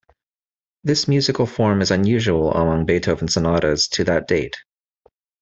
[0.83, 4.55] This musical form is unusual among Beethoven sonatas to that date.